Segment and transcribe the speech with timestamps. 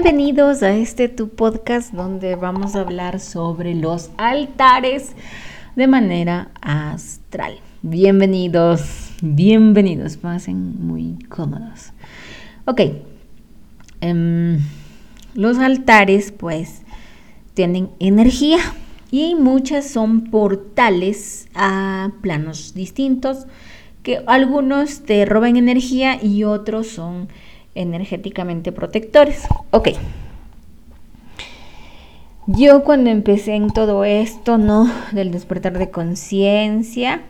[0.00, 5.16] Bienvenidos a este tu podcast donde vamos a hablar sobre los altares
[5.74, 7.58] de manera astral.
[7.82, 11.90] Bienvenidos, bienvenidos, pasen muy cómodos.
[12.64, 12.80] Ok,
[14.00, 14.60] em,
[15.34, 16.82] los altares pues
[17.54, 18.58] tienen energía
[19.10, 23.48] y muchas son portales a planos distintos
[24.04, 27.26] que algunos te roban energía y otros son
[27.78, 29.46] energéticamente protectores.
[29.70, 29.90] Ok.
[32.46, 34.90] Yo cuando empecé en todo esto, ¿no?
[35.12, 37.22] Del despertar de conciencia,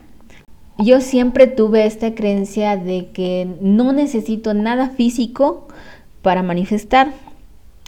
[0.77, 5.67] yo siempre tuve esta creencia de que no necesito nada físico
[6.21, 7.11] para manifestar.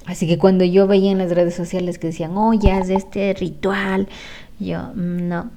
[0.05, 4.09] Así que cuando yo veía en las redes sociales que decían, oye, haz este ritual,
[4.59, 5.52] yo, mm, no.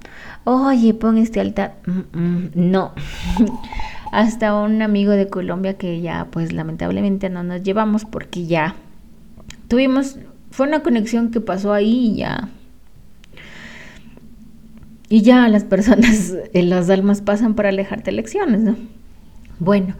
[0.44, 2.92] Oye, pon este altar, mm, mm, no.
[4.14, 8.76] hasta un amigo de Colombia que ya pues lamentablemente no nos llevamos porque ya
[9.66, 10.18] tuvimos,
[10.52, 12.48] fue una conexión que pasó ahí y ya.
[15.08, 18.76] Y ya las personas, las almas pasan para alejarte lecciones, ¿no?
[19.58, 19.96] Bueno,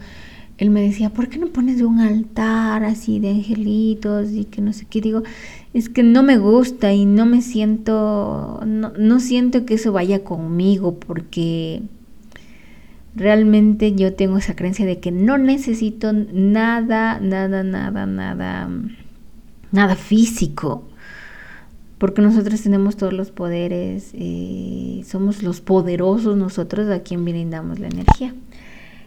[0.57, 4.71] él me decía, ¿por qué no pones un altar así de angelitos y que no
[4.71, 5.01] sé qué?
[5.01, 5.23] Digo,
[5.73, 10.23] es que no me gusta y no me siento, no, no siento que eso vaya
[10.23, 11.83] conmigo porque
[13.15, 18.69] realmente yo tengo esa creencia de que no necesito nada, nada, nada, nada,
[19.71, 20.83] nada físico.
[21.97, 27.87] Porque nosotros tenemos todos los poderes, eh, somos los poderosos nosotros a quien brindamos la
[27.87, 28.35] energía.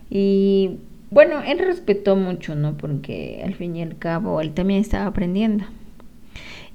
[0.08, 0.78] Y
[1.10, 2.78] bueno, él respetó mucho, ¿no?
[2.78, 5.64] Porque al fin y al cabo él también estaba aprendiendo.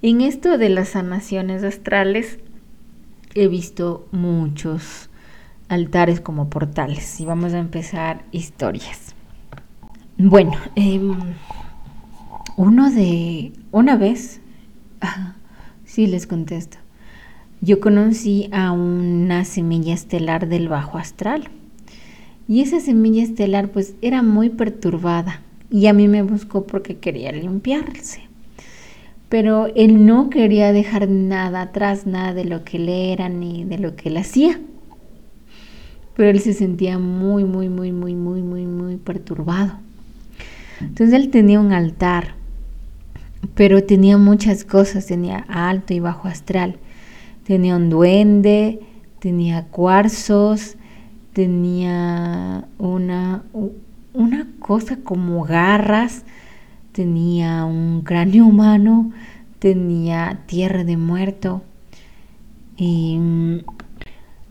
[0.04, 2.38] En esto de las sanaciones astrales
[3.34, 5.10] he visto muchos
[5.74, 7.20] altares como portales.
[7.20, 9.14] Y vamos a empezar historias.
[10.18, 11.16] Bueno, em,
[12.56, 13.54] uno de...
[13.72, 14.40] Una vez,
[15.86, 16.78] sí les contesto,
[17.62, 21.50] yo conocí a una semilla estelar del bajo astral.
[22.48, 25.42] Y esa semilla estelar pues era muy perturbada
[25.72, 28.22] y a mí me buscó porque quería limpiarse.
[29.30, 33.80] Pero él no quería dejar nada atrás, nada de lo que él era ni de
[33.80, 34.60] lo que él hacía
[36.16, 39.74] pero él se sentía muy, muy, muy, muy, muy, muy, muy perturbado.
[40.80, 42.36] Entonces él tenía un altar,
[43.56, 46.78] pero tenía muchas cosas, tenía alto y bajo astral.
[47.46, 48.80] Tenía un duende,
[49.20, 50.78] tenía cuarzos,
[51.34, 53.44] tenía una,
[54.14, 56.24] una cosa como garras,
[56.92, 59.12] tenía un cráneo humano,
[59.60, 61.64] tenía tierra de muerto.
[62.78, 63.20] Y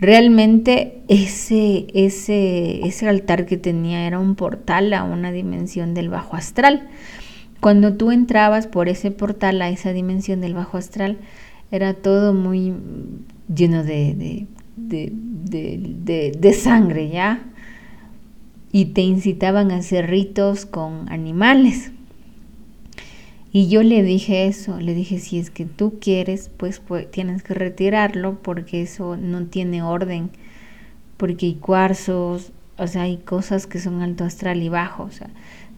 [0.03, 6.35] Realmente ese, ese, ese altar que tenía era un portal a una dimensión del bajo
[6.35, 6.89] astral.
[7.61, 11.19] Cuando tú entrabas por ese portal a esa dimensión del bajo astral,
[11.71, 12.75] era todo muy
[13.55, 15.13] lleno de, de,
[16.37, 17.45] de sangre, ¿ya?
[18.73, 21.93] Y te incitaban a hacer ritos con animales.
[23.55, 27.43] Y yo le dije eso, le dije, si es que tú quieres, pues, pues, tienes
[27.43, 30.31] que retirarlo porque eso no tiene orden,
[31.19, 35.29] porque hay cuarzos, o sea, hay cosas que son alto astral y bajo, o sea,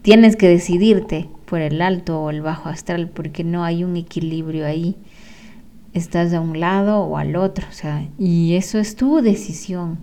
[0.03, 4.67] tienes que decidirte por el alto o el bajo astral porque no hay un equilibrio
[4.67, 4.97] ahí.
[5.95, 9.99] Estás a un lado o al otro, o sea, y eso es tu decisión.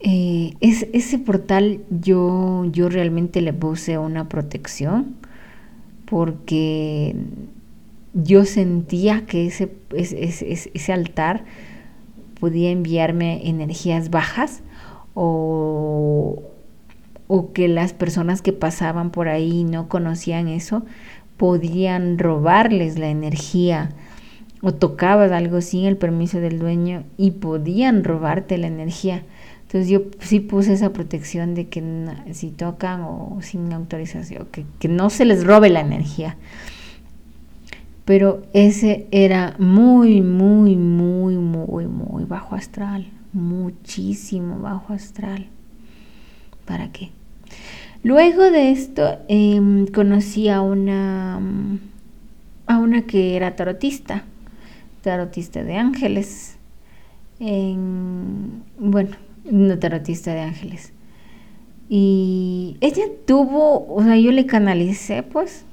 [0.00, 5.16] Eh, es, ese portal yo, yo realmente le puse una protección
[6.06, 7.14] porque
[8.14, 11.44] yo sentía que ese, ese, altar
[12.40, 14.62] podía enviarme energías bajas
[15.14, 16.42] o,
[17.26, 20.84] o, que las personas que pasaban por ahí no conocían eso,
[21.36, 23.90] podían robarles la energía
[24.62, 29.24] o tocabas algo sin el permiso del dueño y podían robarte la energía.
[29.66, 31.82] Entonces yo sí puse esa protección de que
[32.32, 36.36] si tocan o sin autorización, que, que no se les robe la energía.
[38.04, 43.08] Pero ese era muy, muy, muy, muy, muy bajo astral.
[43.32, 45.48] Muchísimo bajo astral.
[46.64, 47.10] ¿Para qué?
[48.04, 51.40] Luego de esto em, conocí a una,
[52.68, 54.22] a una que era tarotista,
[55.02, 56.56] tarotista de ángeles.
[57.40, 59.16] En, bueno,
[59.50, 60.92] una tarotista de ángeles.
[61.88, 65.64] Y ella tuvo, o sea, yo le canalicé, pues,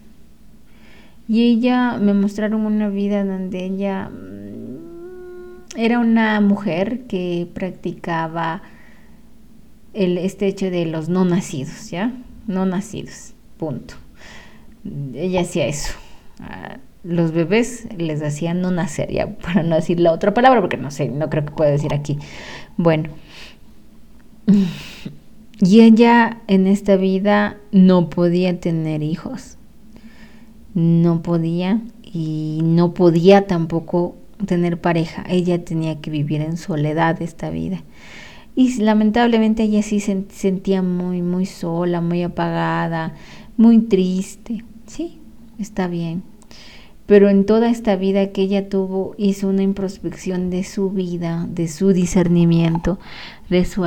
[1.28, 8.62] y ella me mostraron una vida donde ella mm, era una mujer que practicaba
[9.94, 12.12] el, este hecho de los no nacidos, ¿ya?
[12.46, 13.96] No nacidos, punto.
[15.16, 15.94] ella hacía eso.
[17.04, 20.92] Los bebés les hacían no nacer, ya para no decir la otra palabra, porque no
[20.92, 22.20] sé, no creo que pueda decir aquí.
[22.78, 23.10] Bueno.
[25.66, 29.58] Y ella en esta vida no podía tener hijos.
[30.74, 35.24] No podía y no podía tampoco tener pareja.
[35.30, 37.82] Ella tenía que vivir en soledad esta vida.
[38.56, 43.14] Y lamentablemente ella sí se sentía muy, muy sola, muy apagada,
[43.56, 44.66] muy triste.
[44.86, 45.20] Sí,
[45.60, 46.24] está bien.
[47.14, 51.68] Pero en toda esta vida que ella tuvo, hizo una introspección de su vida, de
[51.68, 52.98] su discernimiento,
[53.52, 53.84] de su,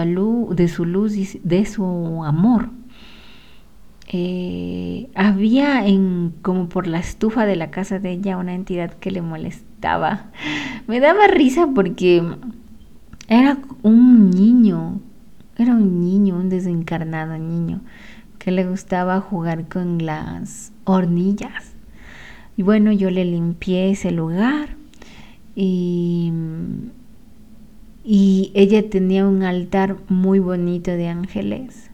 [0.55, 2.71] de su luz, de su amor.
[4.07, 9.11] Eh, había en como por la estufa de la casa de ella una entidad que
[9.11, 10.31] le molestaba.
[10.87, 12.23] Me daba risa porque
[13.27, 15.01] era un niño,
[15.59, 17.81] era un niño, un desencarnado niño
[18.39, 21.76] que le gustaba jugar con las hornillas.
[22.57, 24.77] Y bueno, yo le limpié ese lugar
[25.55, 26.33] y,
[28.05, 31.91] y ella tenía un altar muy bonito de ángeles.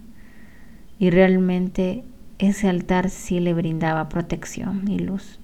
[0.98, 2.04] Y realmente
[2.38, 5.40] ese altar sí le brindaba protección y luz.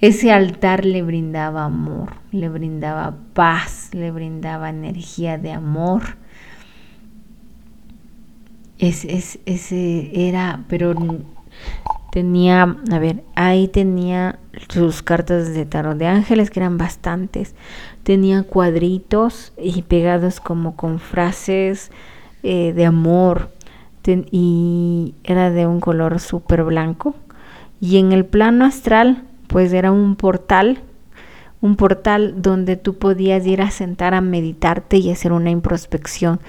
[0.00, 6.02] Ese altar le brindaba amor, le brindaba paz, le brindaba energía de amor.
[8.78, 10.94] ese era, pero
[12.16, 14.38] tenía, a ver, ahí tenía
[14.70, 17.54] sus cartas de tarot de ángeles, que eran bastantes.
[18.04, 21.90] Tenía cuadritos y pegados como con frases
[22.42, 23.50] eh, de amor.
[24.06, 27.14] y era de un color súper blanco.
[27.82, 30.78] Y en el plano astral, pues era un portal.
[31.60, 36.40] Un portal donde tú podías ir a sentar a meditarte y hacer una introspección.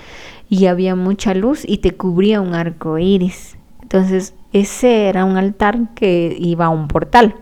[0.47, 3.57] Y había mucha luz y te cubría un arco iris.
[3.81, 7.35] Entonces, ese era un altar que iba a un portal.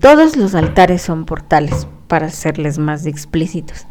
[0.00, 3.86] Todos los altares son portales, para serles más explícitos.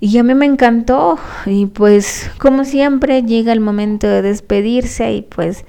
[0.00, 5.22] Y a mí me encantó y pues como siempre llega el momento de despedirse y
[5.22, 5.64] pues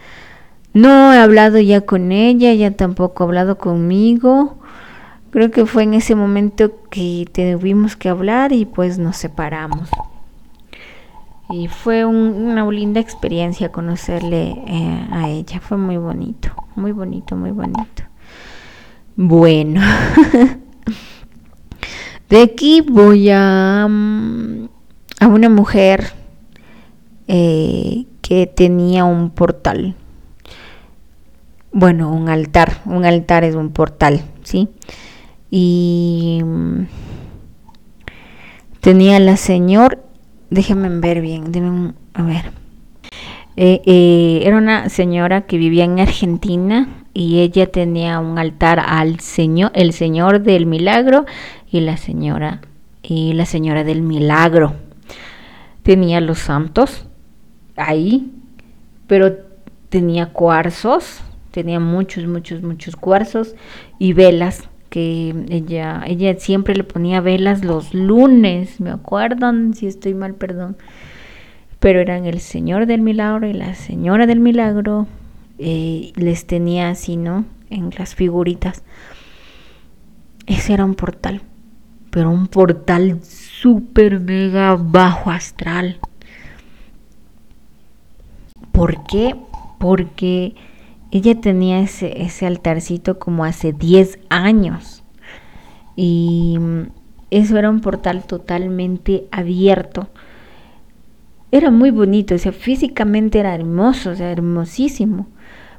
[0.74, 4.60] no he hablado ya con ella, ella tampoco ha hablado conmigo.
[5.32, 9.90] Creo que fue en ese momento que tuvimos que hablar y pues nos separamos.
[11.52, 17.50] Y fue una linda experiencia conocerle eh, a ella, fue muy bonito, muy bonito, muy
[17.50, 18.04] bonito.
[19.16, 19.82] Bueno,
[22.30, 24.70] de aquí voy a, mm,
[25.22, 26.14] a una mujer
[27.28, 29.96] eh, que tenía un portal.
[31.72, 32.82] Bueno, un altar.
[32.86, 34.70] Un altar es un portal, ¿sí?
[35.50, 36.84] Y mm,
[38.82, 40.04] tenía la señor,
[40.50, 42.52] déjenme ver bien, déjenme, a ver.
[43.56, 49.20] Eh, eh, era una señora que vivía en Argentina y ella tenía un altar al
[49.20, 51.26] Señor, el Señor del Milagro
[51.70, 52.62] y la señora
[53.04, 54.76] y la señora del Milagro.
[55.84, 57.08] Tenía los santos
[57.76, 58.32] ahí,
[59.08, 59.36] pero
[59.90, 61.22] tenía cuarzos,
[61.52, 63.56] tenía muchos, muchos, muchos cuarzos
[63.98, 70.14] y velas que ella, ella siempre le ponía velas los lunes, me acuerdan, si estoy
[70.14, 70.78] mal, perdón,
[71.80, 75.08] pero eran el Señor del Milagro y la Señora del Milagro,
[75.58, 77.46] eh, les tenía así, ¿no?
[77.70, 78.84] En las figuritas.
[80.48, 81.42] Ese era un portal,
[82.10, 86.00] pero un portal súper mega bajo astral.
[88.72, 89.36] ¿Por qué?
[89.78, 90.56] Porque
[91.12, 95.04] ella tenía ese, ese altarcito como hace 10 años.
[95.96, 96.58] Y
[97.32, 100.10] eso era un portal totalmente abierto.
[101.52, 105.28] Era muy bonito, o sea, físicamente era hermoso, o sea, hermosísimo.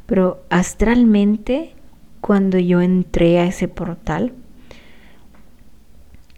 [0.06, 1.74] Pero astralmente,
[2.20, 4.32] cuando yo entré a ese portal,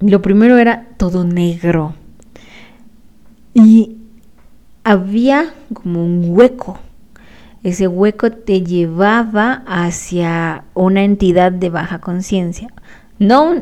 [0.01, 1.95] lo primero era todo negro.
[3.55, 3.97] Y
[4.85, 6.79] había como un hueco.
[7.63, 12.69] Ese hueco te llevaba hacia una entidad de baja conciencia.
[13.19, 13.55] No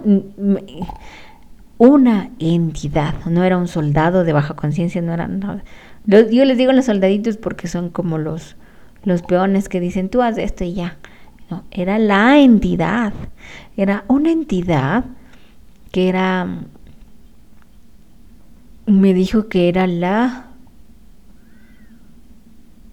[1.78, 5.64] una entidad, no era un soldado de baja conciencia, no era nada.
[6.06, 8.56] Yo les digo los soldaditos porque son como los
[9.04, 10.96] los peones que dicen tú haz esto y ya.
[11.50, 13.12] No, era la entidad.
[13.76, 15.04] Era una entidad
[15.90, 16.46] que era,
[18.86, 20.49] me dijo que era la,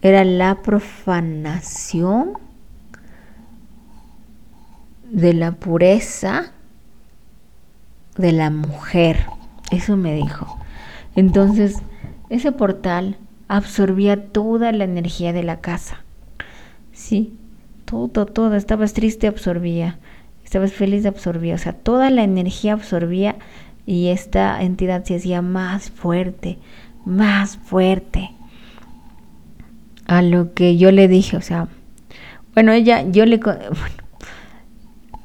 [0.01, 2.34] era la profanación
[5.10, 6.51] de la pureza
[8.18, 9.25] de la mujer.
[9.72, 10.60] Eso me dijo.
[11.16, 11.77] Entonces,
[12.30, 16.04] ese portal absorbía toda la energía de la casa.
[16.92, 17.38] ¿Sí?
[17.88, 19.98] todo, todo, estabas triste, absorbía,
[20.44, 23.38] estabas feliz, absorbía, o sea, toda la energía absorbía
[23.86, 26.58] y esta entidad se hacía más fuerte,
[27.06, 28.32] más fuerte.
[30.08, 31.68] A lo que yo le dije, o sea,
[32.54, 33.40] bueno, ella, yo le,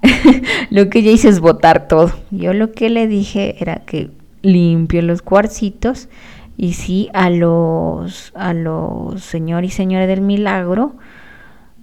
[0.71, 2.13] lo que ella hizo es botar todo.
[2.31, 4.11] Yo lo que le dije era que
[4.43, 6.09] limpio los cuarcitos
[6.57, 10.97] y sí a los a los señor y señores del milagro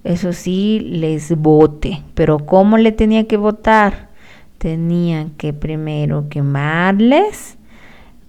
[0.04, 4.10] eso sí les vote pero cómo le tenía que votar
[4.58, 7.56] tenían que primero quemarles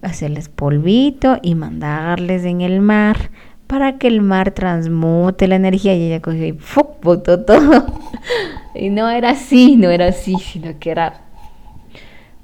[0.00, 3.30] hacerles polvito y mandarles en el mar
[3.72, 7.02] para que el mar transmute la energía y ella cogió y ¡fuc!
[7.02, 7.86] botó todo
[8.74, 11.22] y no era así no era así sino que era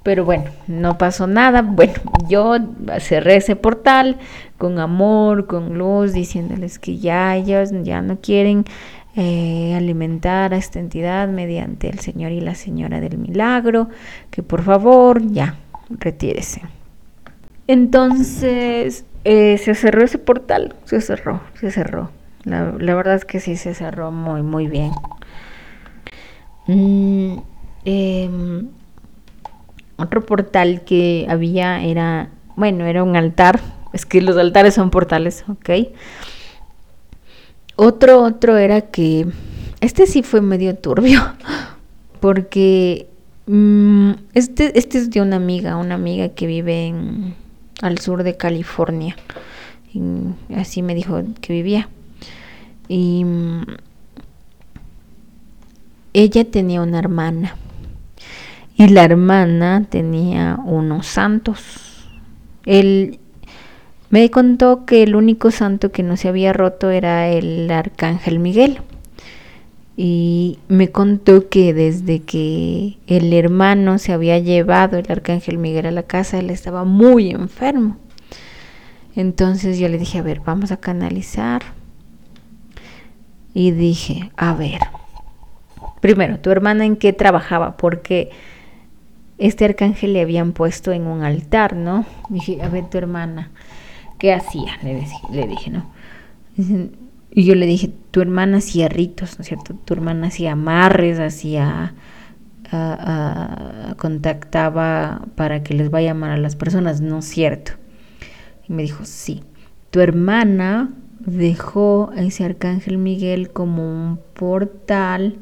[0.03, 1.61] pero bueno, no pasó nada.
[1.61, 1.93] Bueno,
[2.31, 2.57] yo
[2.99, 4.17] cerré ese portal
[4.57, 8.65] con amor, con luz, diciéndoles que ya ellos ya no quieren
[9.17, 13.91] eh, alimentar a esta entidad mediante el Señor y la Señora del Milagro,
[14.31, 15.57] que por favor ya
[15.91, 16.63] retírese.
[17.67, 22.11] Entonces eh, se cerró ese portal, se cerró, se cerró.
[22.45, 24.93] La, verdad es que sí se cerró muy, muy bien.
[26.67, 27.39] Mm,
[27.85, 28.69] em,
[29.97, 33.61] otro portal que había era, bueno, era un altar.
[33.93, 35.71] Es que los altares son portales, ¿ok?
[37.77, 39.27] Otro, otro era que,
[39.81, 41.21] este sí fue medio turbio,
[42.21, 43.09] porque
[43.47, 47.35] mm, este, este es de una amiga, una amiga que vive en,
[47.83, 49.17] al sur de California.
[50.57, 51.89] así me dijo que vivía.
[52.89, 53.63] Y mm,
[56.13, 57.55] ella tenía una hermana
[58.79, 62.07] y la hermana tenía unos santos.
[62.65, 63.19] Él
[64.09, 68.79] me contó que el único santo que no se había roto era el arcángel Miguel.
[70.01, 75.91] Y me contó que desde que el hermano se había llevado el arcángel Miguel a
[75.91, 77.97] la casa, él estaba muy enfermo.
[79.17, 81.63] Entonces yo le dije, a ver, vamos a canalizar.
[83.53, 84.83] Y dije, a ver,
[86.01, 87.77] primero, ¿tu hermana en qué trabajaba?
[87.77, 88.31] Porque
[89.39, 92.07] este arcángel le habían puesto en un altar, ¿no?
[92.29, 93.51] Dije, a ver, tu hermana,
[94.19, 94.79] ¿qué hacía?
[94.85, 95.91] Le, le dije, ¿no?
[97.31, 99.75] Y yo le dije, tu hermana hacía ritos, ¿no es cierto?
[99.85, 101.95] Tu hermana hacía amarres, hacía...
[103.97, 107.73] contactaba para que les vaya a llamar a las personas, ¿no es cierto?
[108.69, 109.43] Y me dijo, sí.
[109.91, 115.39] Tu hermana dejó a ese arcángel Miguel como un portal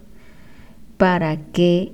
[0.96, 1.92] para que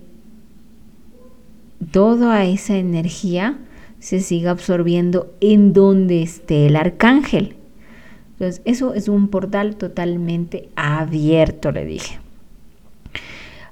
[1.91, 3.59] toda esa energía
[3.99, 7.57] se siga absorbiendo en donde esté el arcángel.
[8.43, 12.19] Entonces, eso es un portal totalmente abierto, le dije.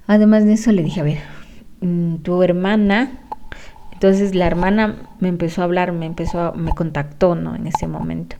[0.06, 1.18] Además de eso, le dije, a ver,
[1.80, 3.18] mm, tu hermana,
[3.92, 7.56] entonces la hermana me empezó a hablar, me empezó, me contactó, ¿no?
[7.56, 8.36] En ese momento.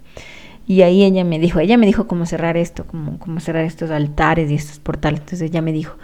[0.68, 3.90] Y ahí ella me dijo, ella me dijo cómo cerrar esto, cómo, cómo cerrar estos
[3.90, 5.18] altares y estos portales.
[5.22, 5.96] Entonces ella me dijo,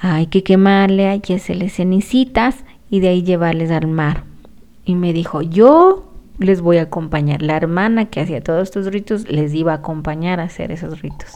[0.00, 4.24] hay que quemarle, hay que hacerle cenicitas y de ahí llevarles al mar.
[4.86, 7.42] Y me dijo, yo les voy a acompañar.
[7.42, 11.32] La hermana que hacía todos estos ritos les iba a acompañar a hacer esos ritos,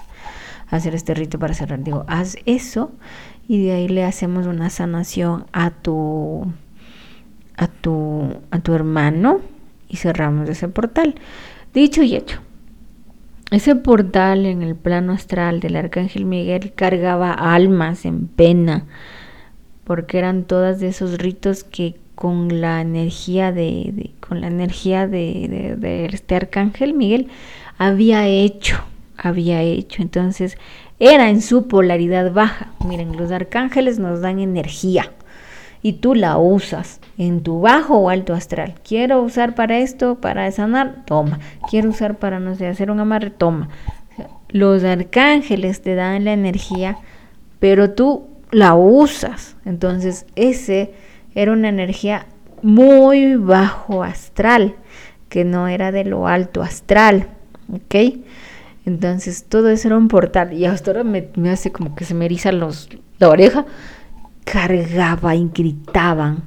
[0.69, 1.83] a hacer este rito para cerrar.
[1.83, 2.93] Digo, haz eso
[3.49, 6.47] y de ahí le hacemos una sanación a tu,
[7.57, 9.41] a tu, a tu hermano
[9.89, 11.15] y cerramos ese portal.
[11.73, 12.41] Dicho y hecho.
[13.53, 18.87] Ese portal en el plano astral del arcángel Miguel cargaba almas en pena,
[19.85, 26.35] porque eran todos esos ritos que con la energía de, con la energía de, este
[26.35, 27.29] arcángel Miguel
[27.79, 28.79] había hecho,
[29.19, 30.03] había hecho.
[30.03, 30.57] Entonces
[30.99, 32.73] era en su polaridad baja.
[32.89, 35.13] Miren, los arcángeles nos dan energía
[35.83, 38.77] y tú la usas en tu bajo o alto astral.
[38.83, 41.39] Quiero usar para esto, para sanar, toma.
[41.69, 43.69] Quiero usar para, no sé, hacer un amarre, toma.
[44.49, 46.97] Los arcángeles te dan la energía,
[47.61, 49.57] pero tú la usas.
[49.67, 50.95] Entonces, ese
[51.37, 52.27] era una energía
[52.63, 54.75] muy bajo astral,
[55.29, 57.29] que no era de lo alto astral,
[57.71, 57.95] ¿ok?
[58.87, 60.55] Entonces, todo eso era un portal.
[60.55, 62.89] Y hasta ahora me, hace como que se me eriza los,
[63.19, 63.67] la oreja.
[64.45, 66.45] Cargaba y gritaban.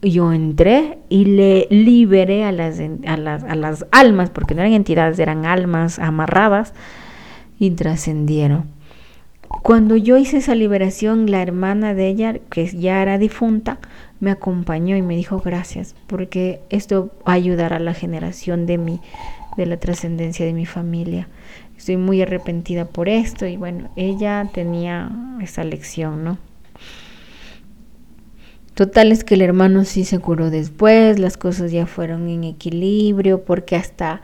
[0.00, 4.72] Yo entré y le liberé a las, a las, a las almas, porque no eran
[4.72, 6.72] entidades, eran almas amarradas,
[7.58, 8.73] y trascendieron.
[9.62, 13.78] Cuando yo hice esa liberación, la hermana de ella, que ya era difunta,
[14.20, 18.78] me acompañó y me dijo gracias, porque esto va a ayudar a la generación de
[18.78, 19.00] mi,
[19.56, 21.28] de la trascendencia de mi familia.
[21.76, 26.38] estoy muy arrepentida por esto y bueno, ella tenía esa lección, ¿no?
[28.74, 33.44] Total es que el hermano sí se curó después, las cosas ya fueron en equilibrio,
[33.44, 34.20] porque hasta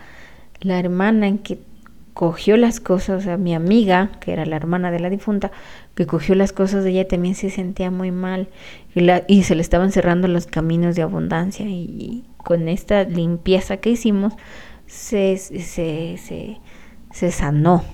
[0.61, 1.61] la hermana en que
[2.15, 5.51] cogió las cosas, o sea, mi amiga, que era la hermana de la difunta,
[5.95, 8.49] que cogió las cosas de ella también se sentía muy mal
[8.95, 13.77] y, la, y se le estaban cerrando los caminos de abundancia y, con esta limpieza
[13.77, 14.33] que hicimos
[14.87, 16.59] se, se, se,
[17.13, 17.85] se sanó.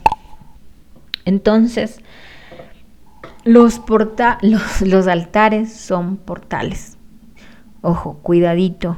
[1.25, 1.99] Entonces,
[3.45, 6.97] los, porta los, los altares son portales.
[7.83, 8.97] Ojo, cuidadito,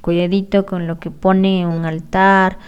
[0.00, 2.58] cuidadito con lo que pone un altar,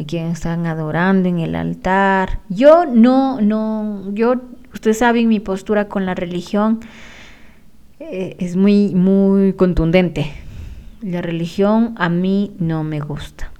[0.00, 2.40] a quien están adorando en el altar.
[2.48, 4.34] Yo no, no, yo,
[4.72, 6.80] ustedes saben mi postura con la religión
[8.00, 10.32] eh, es muy, muy contundente.
[11.02, 13.52] La religión a mí no me gusta.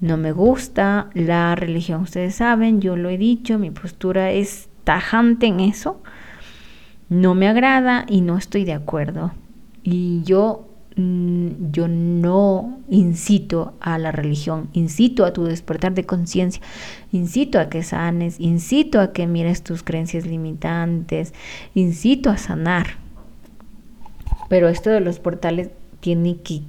[0.00, 2.02] No me gusta la religión.
[2.02, 6.00] Ustedes saben, yo lo he dicho, mi postura es tajante en eso,
[7.08, 9.32] no me agrada y no estoy de acuerdo.
[9.82, 10.67] Y yo,
[10.98, 16.60] yo no incito a la religión, incito a tu despertar de conciencia,
[17.12, 21.32] incito a que sanes, incito a que mires tus creencias limitantes,
[21.74, 22.98] incito a sanar.
[24.48, 26.62] Pero esto de los portales tiene que,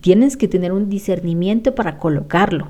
[0.00, 2.68] tienes que tener un discernimiento para colocarlo.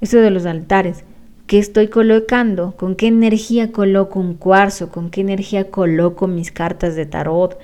[0.00, 1.04] Esto de los altares
[1.46, 2.72] ¿Qué estoy colocando?
[2.76, 4.88] ¿Con qué energía coloco un cuarzo?
[4.88, 7.56] ¿Con qué energía coloco mis cartas de tarot?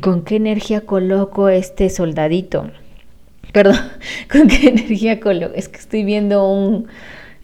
[0.00, 2.70] ¿Con qué energía coloco este soldadito?
[3.52, 3.76] Perdón,
[4.32, 5.54] ¿con qué energía coloco?
[5.54, 6.86] Es que estoy viendo un,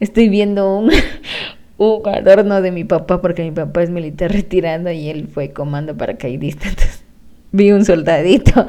[0.00, 0.90] estoy viendo un,
[1.78, 5.96] un adorno de mi papá porque mi papá es militar retirado y él fue comando
[5.96, 6.68] paracaidista.
[6.68, 7.04] Entonces
[7.52, 8.66] vi un soldadito,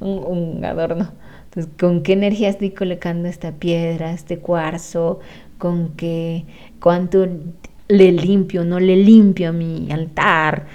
[0.00, 0.24] un,
[0.56, 1.12] un adorno.
[1.44, 5.20] Entonces, ¿con qué energía estoy colocando esta piedra, este cuarzo?
[5.62, 6.44] con que
[6.80, 7.24] cuánto
[7.86, 10.66] le limpio, no le limpio a mi altar,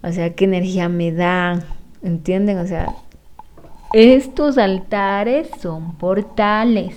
[0.00, 1.64] o sea, qué energía me da,
[2.08, 2.58] ¿entienden?
[2.58, 2.88] O sea,
[3.92, 6.96] estos altares son portales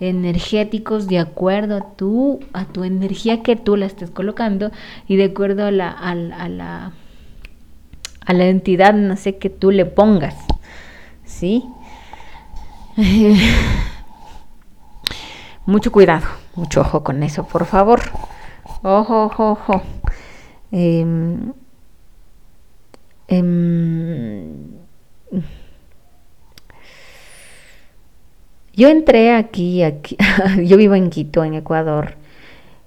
[0.00, 4.70] energéticos de acuerdo a tu, a tu energía que tú la estés colocando
[5.08, 6.92] y de acuerdo a la, a, la,
[8.26, 10.34] a la entidad, no sé, que tú le pongas,
[11.24, 11.64] ¿sí?
[15.66, 16.26] Mucho cuidado.
[16.56, 18.02] Mucho ojo con eso, por favor.
[18.82, 19.82] Ojo, ojo, ojo.
[20.70, 21.52] Em,
[23.28, 24.46] em,
[28.74, 30.16] yo entré aquí, aquí
[30.64, 32.14] yo vivo en Quito, en Ecuador,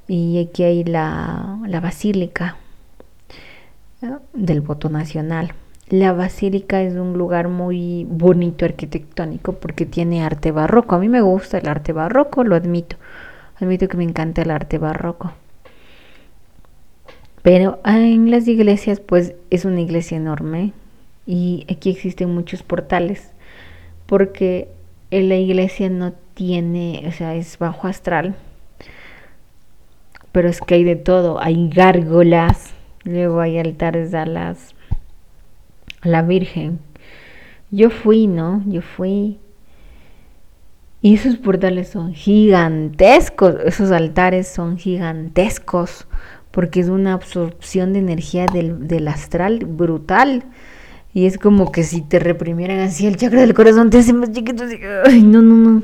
[0.07, 2.57] y aquí hay la, la basílica
[4.33, 5.53] del voto nacional.
[5.89, 10.95] La basílica es un lugar muy bonito arquitectónico porque tiene arte barroco.
[10.95, 12.97] A mí me gusta el arte barroco, lo admito.
[13.59, 15.31] Admito que me encanta el arte barroco.
[17.41, 20.73] Pero en las iglesias, pues es una iglesia enorme
[21.25, 23.31] y aquí existen muchos portales
[24.05, 24.69] porque
[25.11, 28.35] la iglesia no tiene, o sea, es bajo astral,
[30.31, 32.73] pero es que hay de todo, hay gárgolas,
[33.03, 34.75] luego hay altares a las
[36.03, 36.79] la Virgen.
[37.71, 38.63] Yo fui, ¿no?
[38.65, 39.39] Yo fui
[41.01, 46.07] y esos portales son gigantescos, esos altares son gigantescos,
[46.57, 50.43] porque es una absorción de energía del, astral brutal.
[51.13, 54.31] Y es como que si te reprimieran así el chakra del corazón, te hace más
[54.31, 54.63] chiquito.
[55.23, 55.83] no, no, no.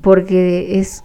[0.00, 1.04] Porque es,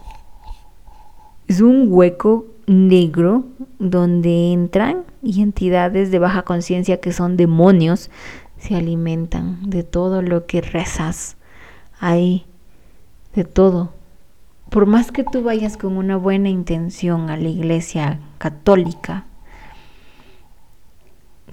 [1.48, 3.46] es un hueco negro
[3.78, 8.10] donde entran y entidades de baja conciencia que son demonios
[8.58, 11.38] se alimentan de todo lo que rezas
[12.00, 12.48] ahí
[13.36, 13.94] de todo.
[14.70, 19.26] Por más que tú vayas con una buena intención a la iglesia católica,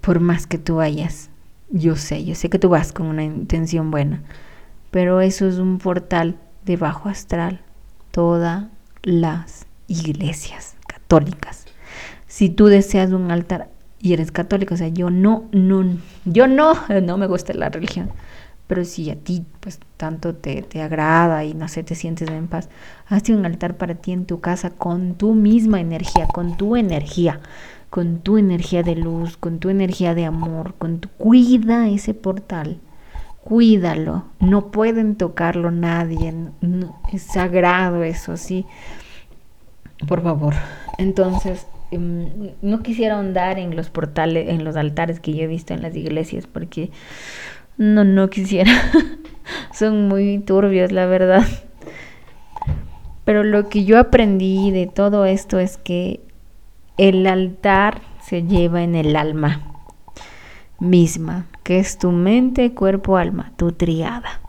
[0.01, 1.31] por más que tú vayas,
[1.71, 4.23] yo sé, yo sé que tú vas con una intención buena,
[4.91, 7.61] pero eso es un portal de bajo astral,
[8.11, 8.67] todas
[9.03, 11.67] las iglesias católicas.
[12.27, 13.71] Si tú deseas un altar
[14.01, 15.85] y eres católico, o sea, yo no, no,
[16.25, 18.11] yo no, no me gusta la religión,
[18.73, 22.49] pero si a ti pues tanto te, te agrada y no sé, te sientes en
[22.49, 22.71] paz,
[23.07, 27.41] hazte un altar para ti en tu casa con tu misma energía, con tu energía,
[27.91, 32.79] con tu energía de luz, con tu energía de amor, con tu cuida ese portal.
[33.45, 36.33] Cuídalo, no pueden tocarlo nadie,
[37.13, 38.65] es sagrado eso, sí.
[40.09, 40.55] Por favor.
[40.97, 45.75] Entonces, em, no quisiera ahondar en los portales, en los altares que yo he visto
[45.75, 46.91] en las iglesias, porque
[47.83, 48.71] no, no quisiera.
[49.73, 51.45] Son muy turbios, la verdad.
[53.25, 56.21] Pero lo que yo aprendí de todo esto es que
[56.97, 59.61] el altar se lleva en el alma
[60.79, 64.41] misma, que es tu mente, cuerpo, alma, tu triada.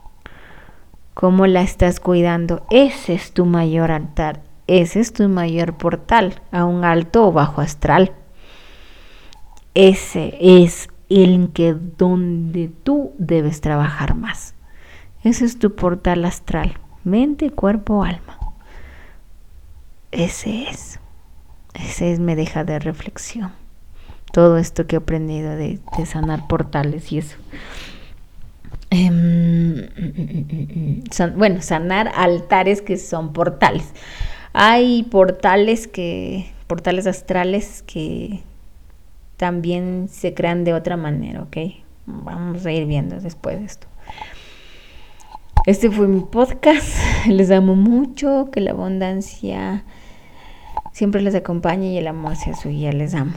[1.13, 2.65] ¿Cómo la estás cuidando?
[2.71, 7.61] Ese es tu mayor altar, ese es tu mayor portal a un alto o bajo
[7.61, 8.13] astral.
[9.75, 14.55] Ese es el que donde tú debes trabajar más.
[15.23, 18.39] Ese es tu portal astral, mente, cuerpo, alma.
[20.11, 20.99] Ese es.
[21.73, 23.51] Ese es me deja de reflexión.
[24.31, 27.37] Todo esto que he aprendido de, sanar portales y eso.
[28.89, 29.87] Em,
[31.35, 33.91] bueno, sanar altares que son portales.
[34.53, 38.41] Hay portales que, portales astrales que
[39.43, 41.57] también se crean de otra manera, ¿ok?
[42.05, 43.87] Vamos a ir viendo después de esto.
[45.65, 46.97] Este fue mi podcast.
[47.27, 48.47] Les amo mucho.
[48.53, 49.83] Que la abundancia
[50.93, 52.93] siempre les acompañe y el amor sea suya.
[52.93, 53.33] Les amo.